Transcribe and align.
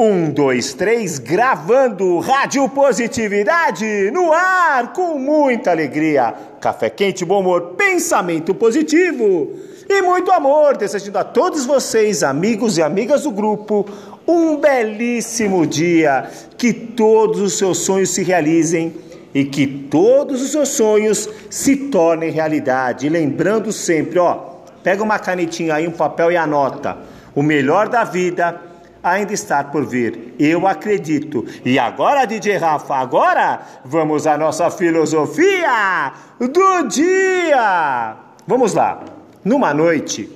Um, 0.00 0.30
dois, 0.30 0.74
três, 0.74 1.18
gravando 1.18 2.20
Rádio 2.20 2.68
Positividade 2.68 4.12
no 4.12 4.32
ar 4.32 4.92
com 4.92 5.18
muita 5.18 5.72
alegria. 5.72 6.32
Café 6.60 6.88
quente, 6.88 7.24
bom 7.24 7.40
humor, 7.40 7.74
pensamento 7.76 8.54
positivo 8.54 9.54
e 9.88 10.00
muito 10.00 10.30
amor. 10.30 10.76
Desejando 10.76 11.18
a 11.18 11.24
todos 11.24 11.66
vocês, 11.66 12.22
amigos 12.22 12.78
e 12.78 12.82
amigas 12.82 13.24
do 13.24 13.32
grupo, 13.32 13.88
um 14.24 14.58
belíssimo 14.58 15.66
dia. 15.66 16.30
Que 16.56 16.72
todos 16.72 17.40
os 17.40 17.58
seus 17.58 17.78
sonhos 17.78 18.10
se 18.10 18.22
realizem 18.22 18.94
e 19.34 19.44
que 19.44 19.66
todos 19.66 20.40
os 20.40 20.52
seus 20.52 20.68
sonhos 20.68 21.28
se 21.50 21.74
tornem 21.74 22.30
realidade. 22.30 23.08
E 23.08 23.10
lembrando 23.10 23.72
sempre, 23.72 24.20
ó, 24.20 24.36
pega 24.80 25.02
uma 25.02 25.18
canetinha 25.18 25.74
aí, 25.74 25.88
um 25.88 25.90
papel 25.90 26.30
e 26.30 26.36
anota. 26.36 26.96
O 27.34 27.42
melhor 27.42 27.88
da 27.88 28.04
vida 28.04 28.67
ainda 29.02 29.32
está 29.32 29.62
por 29.64 29.84
vir. 29.84 30.34
Eu 30.38 30.66
acredito. 30.66 31.44
E 31.64 31.78
agora, 31.78 32.24
DJ 32.24 32.56
Rafa, 32.56 32.96
agora 32.96 33.60
vamos 33.84 34.26
à 34.26 34.36
nossa 34.36 34.70
filosofia 34.70 36.12
do 36.38 36.88
dia. 36.88 38.16
Vamos 38.46 38.74
lá. 38.74 39.02
Numa 39.44 39.72
noite, 39.72 40.28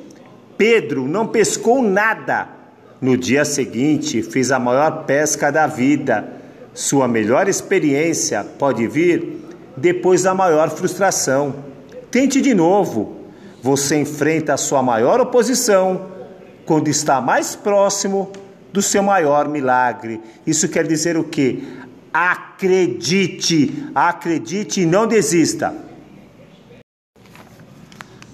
Pedro 0.56 1.06
não 1.06 1.26
pescou 1.26 1.82
nada. 1.82 2.48
No 3.00 3.16
dia 3.16 3.44
seguinte, 3.44 4.22
fez 4.22 4.52
a 4.52 4.58
maior 4.58 5.04
pesca 5.04 5.50
da 5.50 5.66
vida. 5.66 6.40
Sua 6.72 7.08
melhor 7.08 7.48
experiência 7.48 8.46
pode 8.58 8.86
vir 8.86 9.44
depois 9.76 10.22
da 10.22 10.34
maior 10.34 10.70
frustração. 10.70 11.54
Tente 12.10 12.40
de 12.40 12.54
novo. 12.54 13.16
Você 13.60 13.96
enfrenta 14.00 14.54
a 14.54 14.56
sua 14.56 14.82
maior 14.82 15.20
oposição 15.20 16.12
quando 16.64 16.88
está 16.88 17.20
mais 17.20 17.54
próximo 17.54 18.30
do 18.72 18.80
seu 18.80 19.02
maior 19.02 19.48
milagre. 19.48 20.20
Isso 20.46 20.68
quer 20.68 20.86
dizer 20.86 21.16
o 21.16 21.24
quê? 21.24 21.62
Acredite, 22.12 23.88
acredite 23.94 24.82
e 24.82 24.86
não 24.86 25.06
desista. 25.06 25.74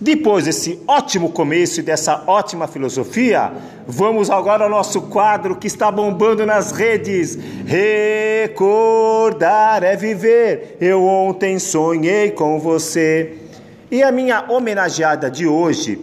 Depois 0.01 0.45
desse 0.45 0.81
ótimo 0.87 1.33
começo 1.33 1.81
e 1.81 1.83
dessa 1.83 2.23
ótima 2.25 2.69
filosofia, 2.69 3.51
vamos 3.85 4.31
agora 4.31 4.63
ao 4.63 4.71
nosso 4.71 5.03
quadro 5.03 5.57
que 5.57 5.67
está 5.67 5.91
bombando 5.91 6.47
nas 6.47 6.71
redes. 6.71 7.37
Recordar 7.67 9.83
é 9.83 9.97
viver. 9.97 10.77
Eu 10.81 11.03
ontem 11.03 11.59
sonhei 11.59 12.31
com 12.31 12.61
você. 12.61 13.39
E 13.91 14.01
a 14.01 14.13
minha 14.13 14.45
homenageada 14.49 15.29
de 15.29 15.49
hoje 15.49 15.99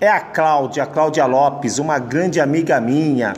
é 0.00 0.08
a 0.08 0.18
Cláudia, 0.18 0.84
Cláudia 0.86 1.26
Lopes, 1.26 1.78
uma 1.78 2.00
grande 2.00 2.40
amiga 2.40 2.80
minha. 2.80 3.32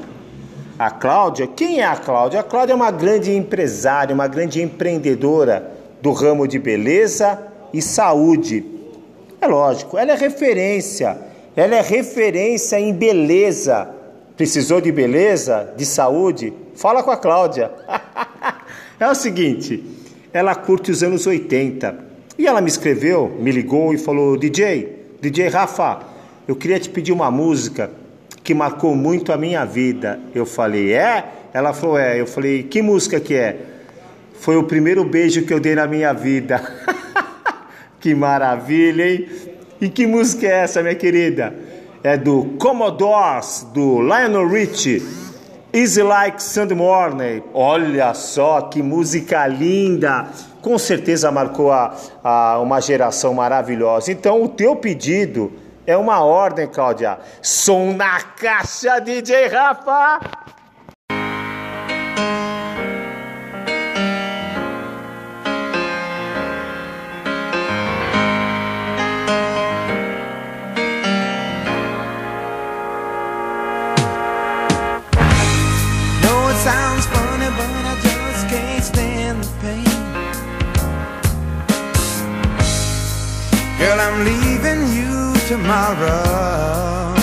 A 0.78 0.90
Cláudia, 0.90 1.46
quem 1.46 1.80
é 1.80 1.84
a 1.84 1.96
Cláudia? 1.96 2.40
A 2.40 2.42
Cláudia 2.42 2.72
é 2.72 2.76
uma 2.76 2.90
grande 2.90 3.32
empresária, 3.32 4.14
uma 4.14 4.26
grande 4.26 4.62
empreendedora 4.62 5.70
do 6.00 6.12
ramo 6.12 6.48
de 6.48 6.58
beleza 6.58 7.38
e 7.72 7.82
saúde. 7.82 8.64
É 9.40 9.46
lógico, 9.46 9.98
ela 9.98 10.12
é 10.12 10.16
referência, 10.16 11.18
ela 11.54 11.76
é 11.76 11.80
referência 11.80 12.80
em 12.80 12.92
beleza. 12.92 13.88
Precisou 14.36 14.80
de 14.80 14.90
beleza, 14.90 15.72
de 15.76 15.84
saúde? 15.84 16.52
Fala 16.74 17.02
com 17.02 17.10
a 17.10 17.16
Cláudia. 17.16 17.70
é 18.98 19.08
o 19.08 19.14
seguinte, 19.14 19.84
ela 20.32 20.54
curte 20.54 20.90
os 20.90 21.02
anos 21.02 21.26
80 21.26 21.94
e 22.38 22.46
ela 22.46 22.60
me 22.60 22.68
escreveu, 22.68 23.36
me 23.38 23.52
ligou 23.52 23.92
e 23.92 23.98
falou: 23.98 24.38
DJ, 24.38 25.16
DJ 25.20 25.48
Rafa, 25.48 26.00
eu 26.48 26.56
queria 26.56 26.80
te 26.80 26.88
pedir 26.88 27.12
uma 27.12 27.30
música 27.30 27.90
que 28.42 28.54
marcou 28.54 28.94
muito 28.94 29.32
a 29.32 29.36
minha 29.36 29.64
vida. 29.64 30.20
Eu 30.34 30.44
falei: 30.44 30.92
É? 30.92 31.24
Ela 31.52 31.72
falou: 31.72 31.98
É. 31.98 32.20
Eu 32.20 32.26
falei: 32.26 32.62
Que 32.62 32.82
música 32.82 33.20
que 33.20 33.34
é? 33.34 33.56
Foi 34.40 34.56
o 34.56 34.64
primeiro 34.64 35.04
beijo 35.04 35.46
que 35.46 35.52
eu 35.52 35.60
dei 35.60 35.74
na 35.74 35.86
minha 35.86 36.12
vida. 36.12 36.60
Que 38.02 38.16
maravilha, 38.16 39.08
hein? 39.08 39.28
E 39.80 39.88
que 39.88 40.08
música 40.08 40.44
é 40.44 40.64
essa, 40.64 40.82
minha 40.82 40.96
querida? 40.96 41.54
É 42.02 42.16
do 42.16 42.56
Commodores, 42.58 43.64
do 43.72 44.02
Lionel 44.02 44.48
Richie. 44.48 45.00
Easy 45.72 46.02
Like 46.02 46.42
Sunday 46.42 46.76
Morning. 46.76 47.44
Olha 47.54 48.12
só 48.12 48.62
que 48.62 48.82
música 48.82 49.46
linda! 49.46 50.26
Com 50.60 50.76
certeza 50.78 51.30
marcou 51.30 51.70
a, 51.70 51.96
a, 52.24 52.58
uma 52.58 52.80
geração 52.80 53.34
maravilhosa. 53.34 54.10
Então, 54.10 54.42
o 54.42 54.48
teu 54.48 54.74
pedido 54.74 55.52
é 55.86 55.96
uma 55.96 56.22
ordem, 56.22 56.66
Cláudia. 56.66 57.18
Som 57.40 57.94
na 57.94 58.20
caixa, 58.20 59.00
DJ 59.00 59.48
Rafa! 59.48 60.20
Girl, 83.78 83.98
I'm 83.98 84.24
leaving 84.24 84.51
tomorrow. 85.62 87.14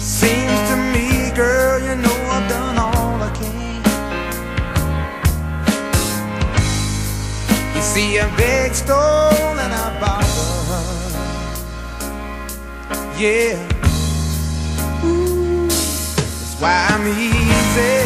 Seems 0.00 0.58
to 0.70 0.76
me, 0.92 1.30
girl, 1.34 1.78
you 1.80 1.94
know 2.02 2.18
I've 2.34 2.48
done 2.48 2.76
all 2.76 3.22
I 3.22 3.30
can. 3.38 3.82
You 7.76 7.82
see, 7.82 8.18
a 8.18 8.28
big 8.36 8.74
stole 8.74 9.56
and 9.64 9.72
I 9.84 9.86
borrowed. 10.00 11.14
Yeah. 13.16 13.56
Ooh, 15.04 15.68
that's 15.68 16.56
why 16.60 16.88
I'm 16.90 17.06
easy. 17.06 18.05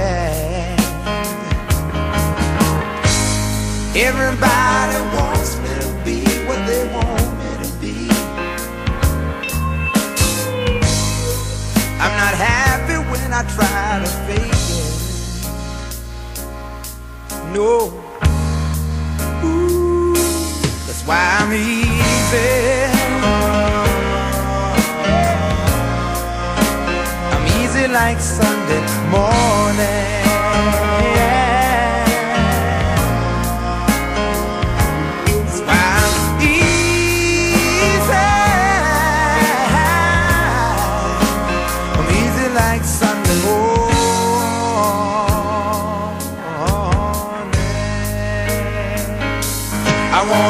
Everybody 4.03 4.97
wants 5.15 5.57
me 5.59 5.69
to 5.79 5.89
be 6.03 6.17
what 6.47 6.59
they 6.67 6.83
want 6.93 7.27
me 7.39 7.49
to 7.63 7.69
be. 7.79 7.95
I'm 12.03 12.15
not 12.23 12.33
happy 12.33 12.97
when 13.11 13.31
I 13.31 13.43
try 13.55 13.99
to 14.03 14.09
fake 14.25 14.69
it. 14.79 14.93
No. 17.53 17.93
Ooh, 19.45 20.15
that's 20.87 21.03
why 21.05 21.21
I'm 21.39 21.53
easy. 21.53 22.81
like 27.93 28.21
Sunday 28.21 28.79
morning. 29.09 30.10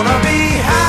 gonna 0.03 0.23
be 0.23 0.57
happy. 0.57 0.80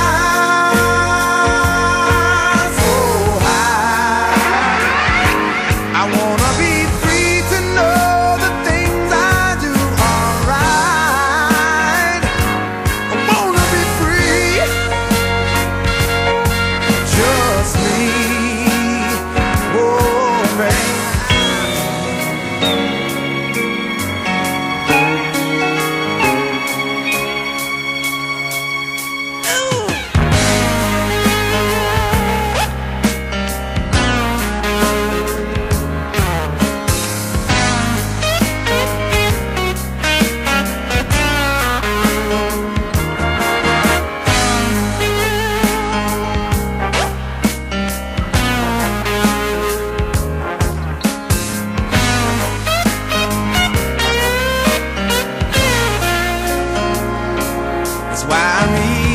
That's 58.13 58.25
why 58.25 58.37
I'm. 58.37 59.12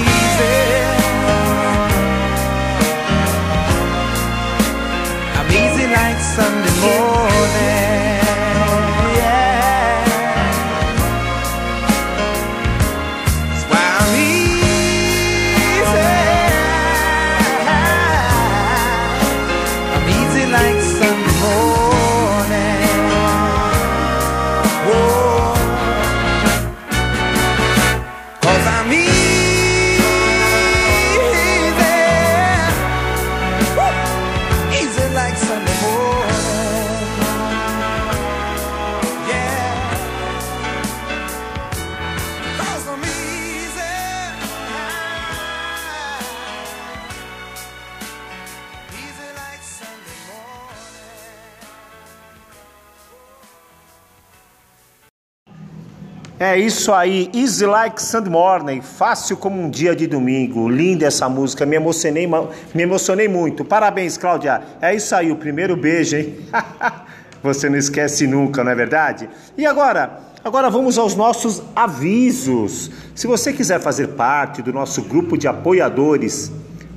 É 56.39 56.55
isso 56.55 56.93
aí, 56.93 57.31
Easy 57.33 57.65
Like 57.65 57.99
Sunday 57.99 58.31
Morning, 58.31 58.79
fácil 58.79 59.35
como 59.35 59.59
um 59.59 59.71
dia 59.71 59.95
de 59.95 60.05
domingo. 60.05 60.69
Linda 60.69 61.07
essa 61.07 61.27
música, 61.27 61.65
me 61.65 61.75
emocionei, 61.75 62.27
me 62.27 62.83
emocionei 62.83 63.27
muito. 63.27 63.65
Parabéns, 63.65 64.17
Cláudia. 64.17 64.61
É 64.79 64.93
isso 64.93 65.15
aí, 65.15 65.31
o 65.31 65.35
primeiro 65.35 65.75
beijo, 65.75 66.15
hein? 66.15 66.37
Você 67.41 67.67
não 67.67 67.77
esquece 67.77 68.27
nunca, 68.27 68.63
não 68.63 68.71
é 68.71 68.75
verdade? 68.75 69.27
E 69.57 69.65
agora, 69.65 70.19
agora 70.43 70.69
vamos 70.69 70.99
aos 70.99 71.15
nossos 71.15 71.63
avisos. 71.75 72.91
Se 73.15 73.25
você 73.25 73.51
quiser 73.51 73.79
fazer 73.79 74.09
parte 74.09 74.61
do 74.61 74.71
nosso 74.71 75.01
grupo 75.01 75.39
de 75.39 75.47
apoiadores 75.47 76.51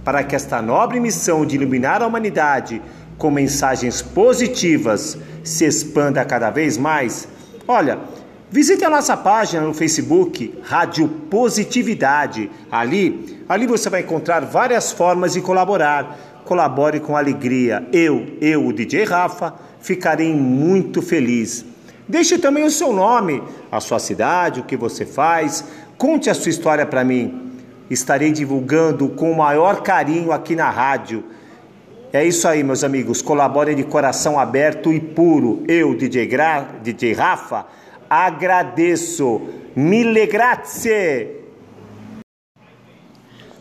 para 0.04 0.22
que 0.22 0.36
esta 0.36 0.60
nobre 0.60 1.00
missão 1.00 1.46
de 1.46 1.56
iluminar 1.56 2.02
a 2.02 2.06
humanidade 2.06 2.82
com 3.16 3.30
mensagens 3.30 4.02
positivas 4.02 5.16
se 5.42 5.64
expanda 5.64 6.22
cada 6.26 6.50
vez 6.50 6.76
mais, 6.76 7.26
olha, 7.66 7.98
Visite 8.52 8.84
a 8.84 8.90
nossa 8.90 9.16
página 9.16 9.62
no 9.62 9.72
Facebook, 9.72 10.58
Rádio 10.64 11.06
Positividade. 11.06 12.50
Ali, 12.68 13.44
ali 13.48 13.64
você 13.64 13.88
vai 13.88 14.00
encontrar 14.00 14.44
várias 14.44 14.90
formas 14.90 15.34
de 15.34 15.40
colaborar. 15.40 16.18
Colabore 16.44 16.98
com 16.98 17.16
alegria. 17.16 17.86
Eu, 17.92 18.26
eu, 18.40 18.66
o 18.66 18.72
DJ 18.72 19.04
Rafa, 19.04 19.54
ficarei 19.80 20.34
muito 20.34 21.00
feliz. 21.00 21.64
Deixe 22.08 22.38
também 22.38 22.64
o 22.64 22.70
seu 22.72 22.92
nome, 22.92 23.40
a 23.70 23.78
sua 23.78 24.00
cidade, 24.00 24.58
o 24.58 24.64
que 24.64 24.76
você 24.76 25.06
faz. 25.06 25.64
Conte 25.96 26.28
a 26.28 26.34
sua 26.34 26.50
história 26.50 26.84
para 26.84 27.04
mim. 27.04 27.52
Estarei 27.88 28.32
divulgando 28.32 29.10
com 29.10 29.30
o 29.30 29.36
maior 29.36 29.80
carinho 29.82 30.32
aqui 30.32 30.56
na 30.56 30.68
rádio. 30.68 31.22
É 32.12 32.24
isso 32.24 32.48
aí, 32.48 32.64
meus 32.64 32.82
amigos. 32.82 33.22
Colabore 33.22 33.76
de 33.76 33.84
coração 33.84 34.40
aberto 34.40 34.92
e 34.92 34.98
puro. 34.98 35.62
Eu, 35.68 35.94
DJ, 35.94 36.26
Gra... 36.26 36.66
DJ 36.82 37.12
Rafa, 37.12 37.66
agradeço. 38.10 39.40
Mille 39.76 40.26
grazie. 40.26 41.40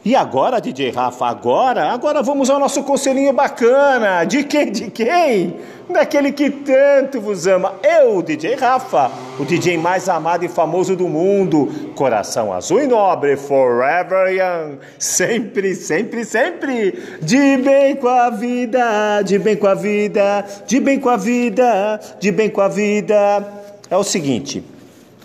E 0.04 0.16
agora, 0.16 0.60
DJ 0.60 0.92
Rafa, 0.92 1.28
agora, 1.28 1.92
agora 1.92 2.24
vamos 2.24 2.50
ao 2.50 2.58
nosso 2.58 2.84
conselhinho 2.84 3.32
bacana. 3.32 4.24
De 4.24 4.44
quem? 4.44 4.72
De 4.72 4.90
quem? 4.90 5.58
Daquele 5.90 6.32
que 6.32 6.50
tanto 6.50 7.20
vos 7.20 7.46
ama. 7.46 7.76
Eu, 7.84 8.22
DJ 8.22 8.56
Rafa, 8.56 9.12
o 9.38 9.44
DJ 9.44 9.78
mais 9.78 10.08
amado 10.08 10.46
e 10.46 10.48
famoso 10.48 10.96
do 10.96 11.08
mundo. 11.08 11.92
Coração 11.96 12.54
azul 12.54 12.82
e 12.82 12.88
nobre, 12.88 13.36
forever 13.36 14.34
young. 14.34 14.80
Sempre, 14.98 15.76
sempre, 15.76 16.24
sempre. 16.24 16.92
De 17.22 17.58
bem 17.58 17.96
com 17.96 18.08
a 18.08 18.30
vida, 18.30 19.22
de 19.22 19.38
bem 19.38 19.58
com 19.58 19.68
a 19.68 19.76
vida, 19.76 20.46
de 20.66 20.80
bem 20.80 21.00
com 21.00 21.10
a 21.10 21.18
vida, 21.18 22.00
de 22.20 22.32
bem 22.32 22.50
com 22.50 22.62
a 22.62 22.68
vida. 22.68 23.59
É 23.92 23.98
o 23.98 24.04
seguinte, 24.04 24.64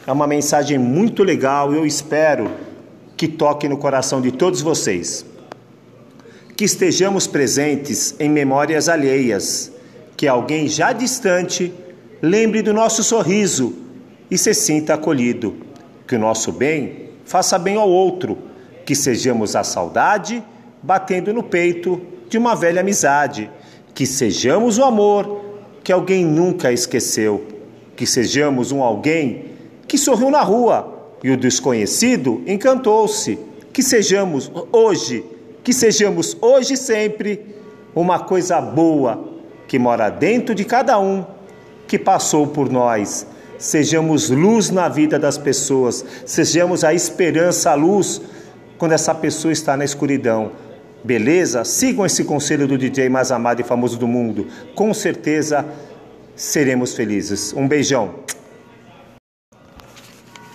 é 0.06 0.11
uma 0.11 0.26
mensagem 0.26 0.78
muito 0.78 1.22
legal, 1.22 1.75
eu 1.75 1.84
espero 1.84 2.50
que 3.14 3.28
toque 3.28 3.69
no 3.69 3.76
coração 3.76 4.22
de 4.22 4.32
todos 4.32 4.62
vocês. 4.62 5.26
Que 6.56 6.64
estejamos 6.64 7.26
presentes 7.26 8.14
em 8.19 8.31
memórias 8.31 8.88
alheias, 8.88 9.70
que 10.16 10.26
alguém 10.26 10.66
já 10.66 10.94
distante 10.94 11.74
lembre 12.22 12.62
do 12.62 12.72
nosso 12.72 13.03
sorriso 13.03 13.74
e 14.31 14.39
se 14.39 14.55
sinta 14.55 14.94
acolhido. 14.94 15.56
Que 16.08 16.17
o 16.17 16.19
nosso 16.19 16.50
bem 16.50 17.10
faça 17.27 17.58
bem 17.58 17.77
ao 17.77 17.91
outro, 17.91 18.39
que 18.86 18.94
sejamos 18.94 19.55
a 19.55 19.62
saudade 19.62 20.43
batendo 20.82 21.34
no 21.34 21.43
peito 21.43 22.00
de 22.31 22.39
uma 22.39 22.55
velha 22.55 22.81
amizade, 22.81 23.50
que 23.94 24.06
sejamos 24.06 24.79
o 24.79 24.84
amor 24.84 25.44
que 25.82 25.93
alguém 25.93 26.24
nunca 26.24 26.72
esqueceu, 26.72 27.54
que 27.96 28.06
sejamos 28.06 28.72
um 28.72 28.82
alguém 28.82 29.46
que 29.86 29.96
sorriu 29.98 30.31
na 30.31 30.43
rua 30.43 31.08
e 31.22 31.31
o 31.31 31.36
desconhecido 31.36 32.43
encantou-se. 32.46 33.39
Que 33.72 33.82
sejamos 33.82 34.51
hoje, 34.70 35.24
que 35.63 35.72
sejamos 35.72 36.36
hoje 36.41 36.77
sempre 36.77 37.55
uma 37.94 38.20
coisa 38.20 38.60
boa 38.60 39.32
que 39.67 39.79
mora 39.79 40.10
dentro 40.10 40.55
de 40.55 40.65
cada 40.65 40.98
um 40.98 41.24
que 41.86 41.98
passou 41.98 42.46
por 42.46 42.70
nós. 42.70 43.27
Sejamos 43.58 44.31
luz 44.31 44.70
na 44.70 44.89
vida 44.89 45.19
das 45.19 45.39
pessoas, 45.39 46.05
sejamos 46.27 46.84
a 46.84 46.93
esperança, 46.93 47.70
a 47.70 47.74
luz 47.74 48.20
quando 48.77 48.93
essa 48.93 49.15
pessoa 49.15 49.53
está 49.53 49.77
na 49.77 49.84
escuridão. 49.84 50.53
Beleza? 51.03 51.65
Sigam 51.65 52.05
esse 52.05 52.24
conselho 52.24 52.67
do 52.67 52.79
DJ 52.79 53.08
mais 53.08 53.31
amado 53.31 53.60
e 53.60 53.65
famoso 53.65 53.98
do 53.98 54.08
mundo. 54.08 54.46
Com 54.74 54.93
certeza 54.93 55.65
seremos 56.36 56.94
felizes. 56.94 57.53
Um 57.53 57.67
beijão. 57.69 58.14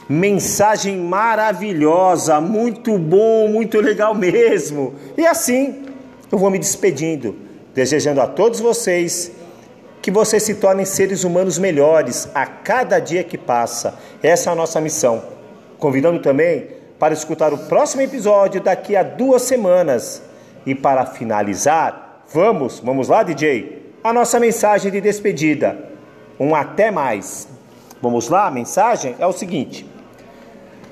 Mensagem 0.07 0.97
maravilhosa, 0.97 2.41
muito 2.41 2.97
bom, 2.97 3.47
muito 3.47 3.79
legal 3.79 4.15
mesmo. 4.15 4.95
E 5.15 5.25
assim, 5.25 5.85
eu 6.31 6.37
vou 6.37 6.49
me 6.49 6.57
despedindo, 6.57 7.35
desejando 7.75 8.19
a 8.19 8.27
todos 8.27 8.59
vocês 8.59 9.31
que 10.01 10.09
vocês 10.09 10.43
se 10.43 10.55
tornem 10.55 10.85
seres 10.85 11.23
humanos 11.23 11.59
melhores 11.59 12.27
a 12.33 12.45
cada 12.45 12.99
dia 12.99 13.23
que 13.23 13.37
passa. 13.37 13.99
Essa 14.23 14.49
é 14.49 14.53
a 14.53 14.55
nossa 14.55 14.81
missão. 14.81 15.21
Convidando 15.77 16.19
também 16.19 16.67
para 16.97 17.13
escutar 17.13 17.53
o 17.53 17.57
próximo 17.57 18.01
episódio 18.01 18.61
daqui 18.61 18.95
a 18.95 19.03
duas 19.03 19.43
semanas. 19.43 20.23
E 20.65 20.73
para 20.73 21.05
finalizar, 21.05 22.23
vamos, 22.33 22.79
vamos 22.79 23.07
lá, 23.07 23.23
DJ, 23.23 23.78
a 24.03 24.13
nossa 24.13 24.39
mensagem 24.39 24.91
de 24.91 25.01
despedida. 25.01 25.77
Um 26.39 26.55
até 26.55 26.89
mais. 26.89 27.47
Vamos 28.01 28.29
lá, 28.29 28.47
a 28.47 28.51
mensagem 28.51 29.15
é 29.19 29.27
o 29.27 29.33
seguinte. 29.33 29.85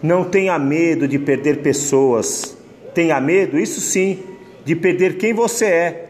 Não 0.04 0.24
tenha 0.24 0.60
medo 0.60 1.08
de 1.08 1.18
perder 1.18 1.62
pessoas. 1.62 2.58
Tenha 2.94 3.20
medo, 3.22 3.60
isso 3.60 3.80
sim, 3.80 4.20
de 4.66 4.76
perder 4.76 5.18
quem 5.18 5.34
você 5.34 5.66
é 5.66 6.10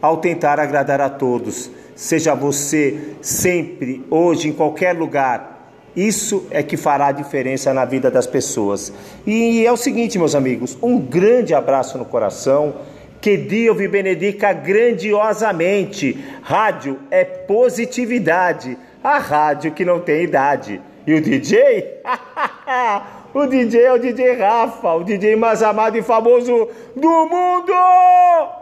ao 0.00 0.18
tentar 0.18 0.60
agradar 0.60 1.00
a 1.00 1.08
todos. 1.08 1.70
Seja 1.94 2.34
você 2.34 3.14
sempre, 3.20 4.04
hoje, 4.10 4.48
em 4.48 4.52
qualquer 4.52 4.92
lugar. 4.92 5.70
Isso 5.94 6.46
é 6.50 6.62
que 6.62 6.76
fará 6.76 7.08
a 7.08 7.12
diferença 7.12 7.72
na 7.74 7.84
vida 7.84 8.10
das 8.10 8.26
pessoas. 8.26 8.92
E 9.26 9.64
é 9.66 9.70
o 9.70 9.76
seguinte, 9.76 10.18
meus 10.18 10.34
amigos, 10.34 10.76
um 10.82 10.98
grande 10.98 11.54
abraço 11.54 11.98
no 11.98 12.04
coração. 12.04 12.74
Que 13.22 13.36
Deus 13.36 13.78
vi 13.78 13.86
benedica 13.86 14.52
grandiosamente. 14.52 16.18
Rádio 16.42 16.98
é 17.08 17.24
positividade. 17.24 18.76
A 19.02 19.18
rádio 19.18 19.70
que 19.70 19.84
não 19.84 20.00
tem 20.00 20.24
idade. 20.24 20.80
E 21.06 21.14
o 21.14 21.22
DJ? 21.22 22.00
o 23.32 23.46
DJ 23.46 23.80
é 23.80 23.92
o 23.92 23.98
DJ 23.98 24.34
Rafa, 24.34 24.94
o 24.94 25.04
DJ 25.04 25.36
mais 25.36 25.62
amado 25.62 25.96
e 25.96 26.02
famoso 26.02 26.68
do 26.96 27.26
mundo! 27.26 28.61